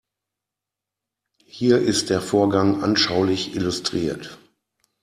Hier 1.45 1.77
ist 1.79 2.09
der 2.09 2.21
Vorgang 2.21 2.81
anschaulich 2.81 3.53
illustriert. 3.55 4.39